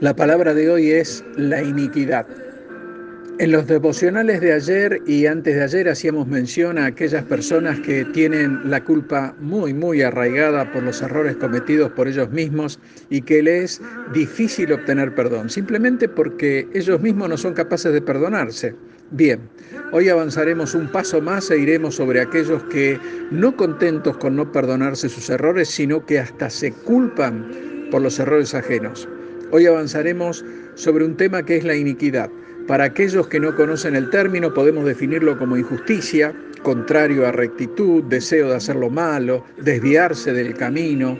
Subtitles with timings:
[0.00, 2.26] La palabra de hoy es la iniquidad.
[3.40, 8.04] En los devocionales de ayer y antes de ayer hacíamos mención a aquellas personas que
[8.04, 12.80] tienen la culpa muy, muy arraigada por los errores cometidos por ellos mismos
[13.10, 13.82] y que les es
[14.12, 18.74] difícil obtener perdón, simplemente porque ellos mismos no son capaces de perdonarse.
[19.10, 19.40] Bien,
[19.92, 22.98] hoy avanzaremos un paso más e iremos sobre aquellos que,
[23.30, 27.46] no contentos con no perdonarse sus errores, sino que hasta se culpan
[27.90, 29.08] por los errores ajenos.
[29.50, 32.30] Hoy avanzaremos sobre un tema que es la iniquidad.
[32.66, 38.48] Para aquellos que no conocen el término, podemos definirlo como injusticia, contrario a rectitud, deseo
[38.48, 41.18] de hacer lo malo, desviarse del camino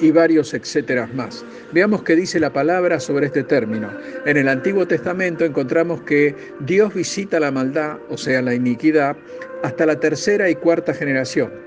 [0.00, 1.44] y varios etcétera más.
[1.72, 3.90] Veamos qué dice la palabra sobre este término.
[4.26, 9.16] En el Antiguo Testamento encontramos que Dios visita la maldad, o sea, la iniquidad,
[9.62, 11.63] hasta la tercera y cuarta generación.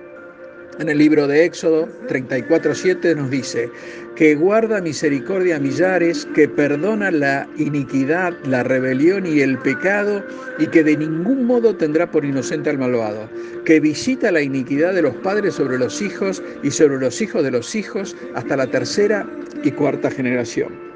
[0.80, 3.67] En el libro de Éxodo 34.7 nos dice
[4.16, 10.23] que guarda misericordia a millares, que perdona la iniquidad, la rebelión y el pecado,
[10.59, 13.28] y que de ningún modo tendrá por inocente al malvado,
[13.66, 17.52] que visita la iniquidad de los padres sobre los hijos y sobre los hijos de
[17.52, 19.28] los hijos hasta la tercera
[19.64, 20.88] y cuarta generación.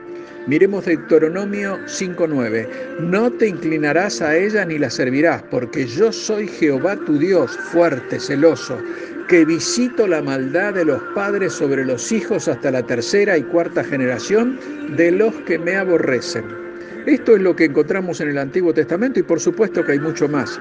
[0.47, 2.99] Miremos Deuteronomio 5.9.
[2.99, 8.19] No te inclinarás a ella ni la servirás, porque yo soy Jehová tu Dios, fuerte,
[8.19, 8.79] celoso,
[9.31, 13.81] que visito la maldad de los padres sobre los hijos hasta la tercera y cuarta
[13.81, 14.59] generación
[14.97, 16.43] de los que me aborrecen.
[17.05, 20.27] Esto es lo que encontramos en el Antiguo Testamento y por supuesto que hay mucho
[20.27, 20.59] más.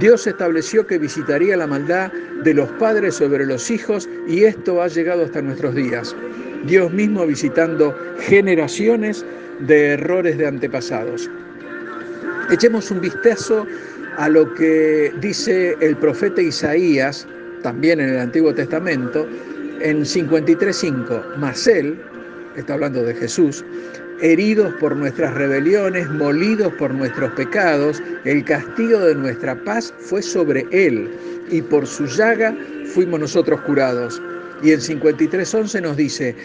[0.00, 2.12] Dios estableció que visitaría la maldad
[2.44, 6.14] de los padres sobre los hijos y esto ha llegado hasta nuestros días.
[6.66, 9.24] Dios mismo visitando generaciones
[9.60, 11.30] de errores de antepasados.
[12.50, 13.66] Echemos un vistazo
[14.18, 17.26] a lo que dice el profeta Isaías,
[17.62, 19.26] también en el Antiguo Testamento,
[19.80, 21.36] en 53.5.
[21.36, 21.98] Mas él,
[22.56, 23.64] está hablando de Jesús,
[24.20, 30.66] heridos por nuestras rebeliones, molidos por nuestros pecados, el castigo de nuestra paz fue sobre
[30.70, 31.08] él,
[31.50, 32.54] y por su llaga
[32.92, 34.20] fuimos nosotros curados.
[34.62, 36.36] Y en 53.11 nos dice,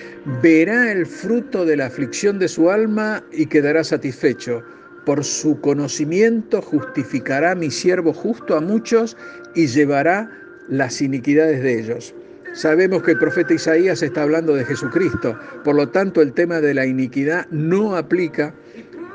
[0.42, 4.64] verá el fruto de la aflicción de su alma y quedará satisfecho.
[5.06, 9.18] Por su conocimiento justificará mi siervo justo a muchos
[9.54, 10.31] y llevará
[10.68, 12.14] las iniquidades de ellos.
[12.53, 16.74] Sabemos que el profeta Isaías está hablando de Jesucristo, por lo tanto el tema de
[16.74, 18.53] la iniquidad no aplica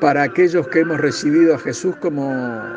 [0.01, 2.33] para aquellos que hemos recibido a Jesús como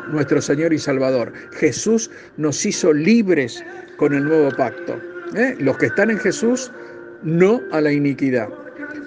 [0.08, 1.32] nuestro Señor y Salvador.
[1.52, 3.62] Jesús nos hizo libres
[3.96, 5.00] con el nuevo pacto.
[5.34, 5.54] ¿eh?
[5.58, 6.70] Los que están en Jesús,
[7.22, 8.48] no a la iniquidad.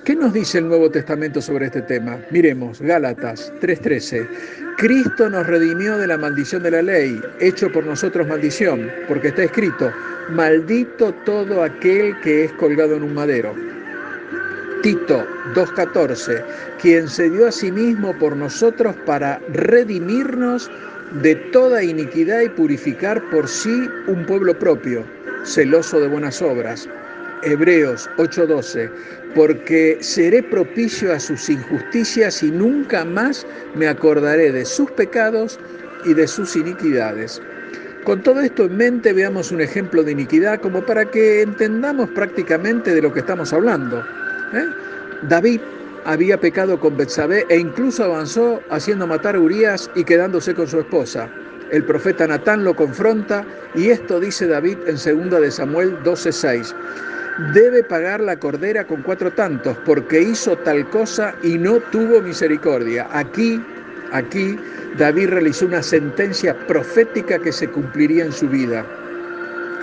[0.04, 2.18] ¿Qué nos dice el Nuevo Testamento sobre este tema?
[2.32, 4.28] Miremos, Gálatas 3:13.
[4.78, 9.44] Cristo nos redimió de la maldición de la ley, hecho por nosotros maldición, porque está
[9.44, 9.92] escrito,
[10.30, 13.54] maldito todo aquel que es colgado en un madero.
[14.82, 16.44] Tito 2:14,
[16.82, 20.72] quien se dio a sí mismo por nosotros para redimirnos
[21.22, 25.04] de toda iniquidad y purificar por sí un pueblo propio
[25.44, 26.88] celoso de buenas obras.
[27.44, 28.90] Hebreos 8:12,
[29.36, 35.60] porque seré propicio a sus injusticias y nunca más me acordaré de sus pecados
[36.06, 37.42] y de sus iniquidades.
[38.04, 42.96] Con todo esto en mente veamos un ejemplo de iniquidad como para que entendamos prácticamente
[42.96, 44.00] de lo que estamos hablando.
[44.54, 44.66] ¿eh?
[45.24, 45.60] David
[46.06, 50.80] había pecado con Betsabé e incluso avanzó haciendo matar a Urias y quedándose con su
[50.80, 51.30] esposa.
[51.70, 53.46] El profeta Natán lo confronta
[53.76, 56.74] y esto dice David en 2 de Samuel 12:6.
[57.54, 63.08] Debe pagar la cordera con cuatro tantos porque hizo tal cosa y no tuvo misericordia.
[63.12, 63.62] Aquí,
[64.12, 64.58] aquí
[64.98, 68.86] David realizó una sentencia profética que se cumpliría en su vida.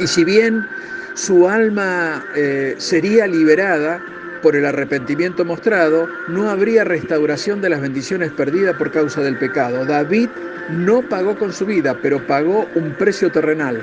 [0.00, 0.66] Y si bien
[1.14, 4.00] su alma eh, sería liberada,
[4.44, 9.86] por el arrepentimiento mostrado, no habría restauración de las bendiciones perdidas por causa del pecado.
[9.86, 10.28] David
[10.68, 13.80] no pagó con su vida, pero pagó un precio terrenal,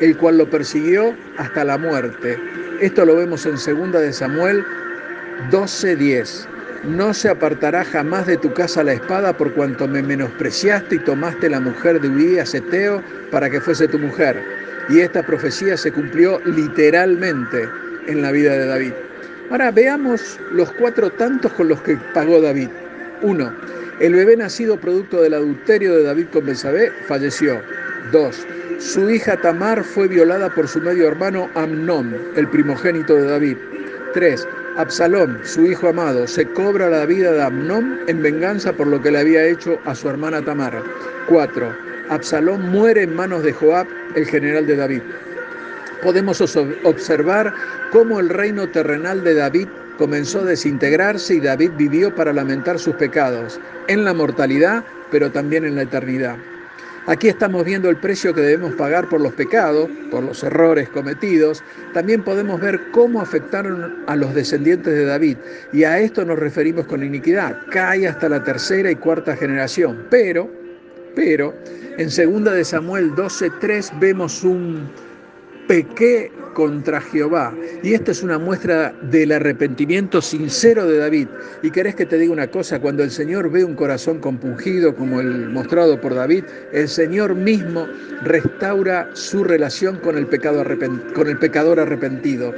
[0.00, 2.38] el cual lo persiguió hasta la muerte.
[2.80, 4.64] Esto lo vemos en 2 de Samuel
[5.50, 6.48] 12:10.
[6.84, 11.48] No se apartará jamás de tu casa la espada por cuanto me menospreciaste y tomaste
[11.48, 14.42] la mujer de Urias Eteo para que fuese tu mujer.
[14.90, 17.68] Y esta profecía se cumplió literalmente
[18.06, 18.92] en la vida de David.
[19.50, 22.68] Ahora veamos los cuatro tantos con los que pagó David.
[23.22, 23.52] Uno,
[24.00, 27.60] el bebé nacido producto del adulterio de David con Betsabé falleció.
[28.12, 28.46] Dos,
[28.78, 33.56] su hija Tamar fue violada por su medio hermano Amnón, el primogénito de David.
[34.12, 39.00] Tres, Absalón, su hijo amado, se cobra la vida de Amnón en venganza por lo
[39.00, 40.82] que le había hecho a su hermana Tamar.
[41.28, 41.74] Cuatro,
[42.08, 45.02] Absalón muere en manos de Joab, el general de David.
[46.02, 46.40] podemos
[46.84, 47.54] observar
[47.90, 52.94] cómo el reino terrenal de David comenzó a desintegrarse y David vivió para lamentar sus
[52.96, 56.36] pecados, en la mortalidad, pero también en la eternidad.
[57.06, 61.62] Aquí estamos viendo el precio que debemos pagar por los pecados, por los errores cometidos.
[61.92, 65.36] También podemos ver cómo afectaron a los descendientes de David.
[65.74, 67.58] Y a esto nos referimos con iniquidad.
[67.70, 70.06] Cae hasta la tercera y cuarta generación.
[70.08, 70.50] Pero,
[71.14, 71.52] pero,
[71.98, 74.88] en segunda de Samuel 12.3 vemos un
[75.66, 77.52] pequé contra Jehová.
[77.82, 81.28] Y esta es una muestra del arrepentimiento sincero de David.
[81.62, 85.20] Y querés que te diga una cosa, cuando el Señor ve un corazón compungido como
[85.20, 87.86] el mostrado por David, el Señor mismo
[88.22, 90.64] restaura su relación con el, pecado
[91.14, 92.54] con el pecador arrepentido.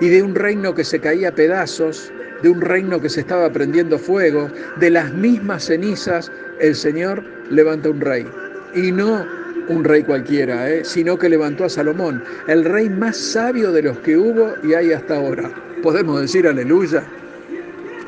[0.00, 2.12] Y de un reino que se caía pedazos,
[2.42, 6.30] de un reino que se estaba prendiendo fuego, de las mismas cenizas,
[6.60, 8.26] el Señor levanta un rey.
[8.74, 9.24] Y no
[9.72, 10.84] un rey cualquiera, ¿eh?
[10.84, 14.92] sino que levantó a Salomón, el rey más sabio de los que hubo y hay
[14.92, 15.50] hasta ahora.
[15.82, 17.02] Podemos decir aleluya.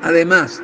[0.02, 0.62] Además,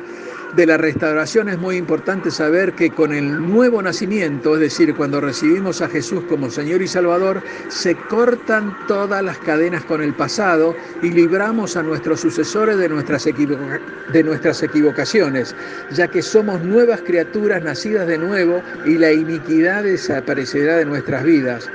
[0.55, 5.21] de la restauración es muy importante saber que con el nuevo nacimiento, es decir, cuando
[5.21, 10.75] recibimos a Jesús como Señor y Salvador, se cortan todas las cadenas con el pasado
[11.01, 15.55] y libramos a nuestros sucesores de nuestras, de nuestras equivocaciones,
[15.91, 21.69] ya que somos nuevas criaturas nacidas de nuevo y la iniquidad desaparecerá de nuestras vidas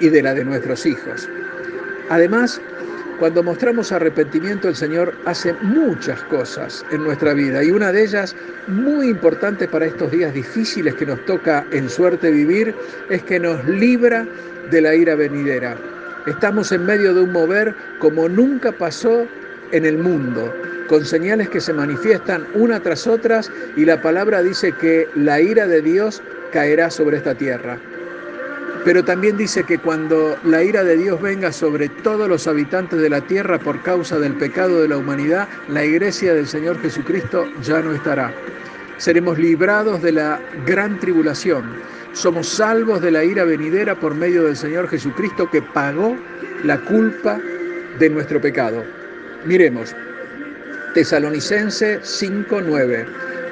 [0.00, 1.28] y de la de nuestros hijos.
[2.08, 2.60] Además,
[3.18, 8.36] cuando mostramos arrepentimiento, el Señor hace muchas cosas en nuestra vida y una de ellas,
[8.68, 12.74] muy importante para estos días difíciles que nos toca en suerte vivir,
[13.10, 14.26] es que nos libra
[14.70, 15.76] de la ira venidera.
[16.26, 19.26] Estamos en medio de un mover como nunca pasó
[19.72, 20.54] en el mundo,
[20.88, 25.66] con señales que se manifiestan una tras otras y la palabra dice que la ira
[25.66, 26.22] de Dios
[26.52, 27.78] caerá sobre esta tierra.
[28.84, 33.10] Pero también dice que cuando la ira de Dios venga sobre todos los habitantes de
[33.10, 37.80] la tierra por causa del pecado de la humanidad, la iglesia del Señor Jesucristo ya
[37.80, 38.32] no estará.
[38.96, 41.64] Seremos librados de la gran tribulación.
[42.12, 46.16] Somos salvos de la ira venidera por medio del Señor Jesucristo que pagó
[46.64, 47.38] la culpa
[47.98, 48.82] de nuestro pecado.
[49.44, 49.94] Miremos,
[50.94, 53.06] Tesalonicense 5:9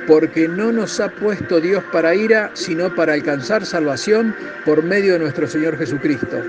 [0.06, 5.18] porque no nos ha puesto Dios para ira, sino para alcanzar salvación por medio de
[5.20, 6.42] nuestro Señor Jesucristo.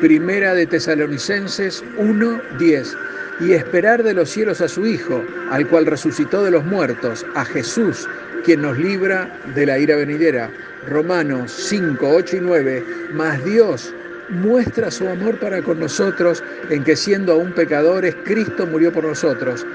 [0.00, 2.96] Primera de Tesalonicenses 1:10.
[3.40, 7.44] Y esperar de los cielos a su Hijo, al cual resucitó de los muertos, a
[7.44, 8.08] Jesús,
[8.44, 10.50] quien nos libra de la ira venidera.
[10.88, 12.84] Romanos 5, 8 y 9.
[13.12, 13.94] Mas Dios
[14.28, 19.66] muestra su amor para con nosotros en que siendo aún pecadores, Cristo murió por nosotros.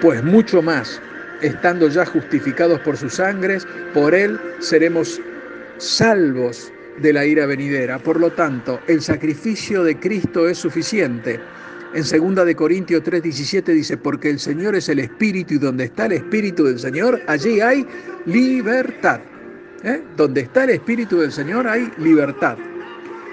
[0.00, 1.00] Pues mucho más
[1.42, 5.20] estando ya justificados por sus sangres, por él seremos
[5.78, 7.98] salvos de la ira venidera.
[7.98, 11.40] Por lo tanto, el sacrificio de Cristo es suficiente.
[11.94, 16.06] En 2 de Corintios 3:17 dice, porque el Señor es el Espíritu y donde está
[16.06, 17.86] el Espíritu del Señor, allí hay
[18.24, 19.20] libertad.
[19.84, 20.00] ¿Eh?
[20.16, 22.56] Donde está el Espíritu del Señor hay libertad.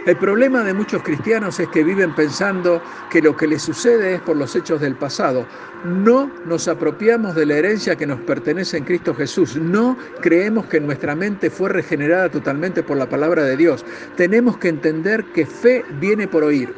[0.06, 4.22] El problema de muchos cristianos es que viven pensando que lo que les sucede es
[4.22, 5.46] por los hechos del pasado.
[5.84, 9.58] No nos apropiamos de la herencia que nos pertenece en Cristo Jesús.
[9.58, 13.86] No creemos que nuestra mente fue regenerada totalmente por la palabra de Dios.
[14.16, 16.74] Tenemos que entender que fe viene por oír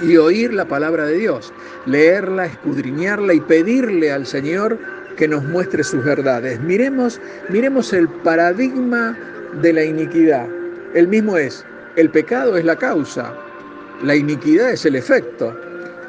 [0.00, 1.52] y oír la palabra de Dios,
[1.84, 4.78] leerla, escudriñarla y pedirle al Señor
[5.16, 6.60] que nos muestre sus verdades.
[6.60, 9.18] Miremos, miremos el paradigma
[9.60, 10.46] de la iniquidad.
[10.94, 11.64] El mismo es
[11.96, 13.34] el pecado es la causa,
[14.02, 15.54] la iniquidad es el efecto.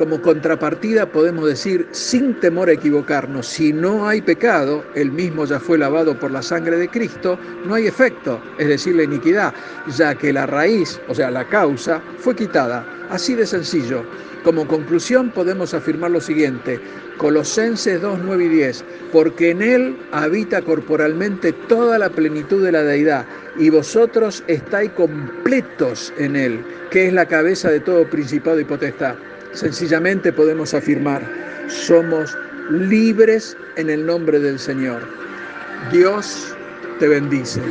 [0.01, 5.59] Como contrapartida podemos decir, sin temor a equivocarnos, si no hay pecado, el mismo ya
[5.59, 9.53] fue lavado por la sangre de Cristo, no hay efecto, es decir, la iniquidad,
[9.95, 12.83] ya que la raíz, o sea, la causa, fue quitada.
[13.11, 14.03] Así de sencillo.
[14.43, 16.79] Como conclusión podemos afirmar lo siguiente,
[17.19, 22.81] Colosenses 2, 9 y 10, porque en Él habita corporalmente toda la plenitud de la
[22.81, 28.63] deidad, y vosotros estáis completos en Él, que es la cabeza de todo principado y
[28.63, 29.13] potestad.
[29.53, 31.21] Sencillamente podemos afirmar,
[31.67, 32.37] somos
[32.69, 35.01] libres en el nombre del Señor.
[35.91, 36.55] Dios
[36.99, 37.61] te bendice.